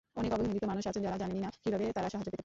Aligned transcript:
অনেক 0.19 0.31
অবহেলিত 0.35 0.63
মানুষ 0.71 0.83
আছেন 0.89 1.01
যাঁরা 1.05 1.19
জানেনই 1.23 1.41
না, 1.45 1.49
কীভাবে 1.63 1.83
তাঁরা 1.97 2.09
সাহায্য 2.11 2.25
পেতে 2.25 2.29
পারেন। 2.31 2.39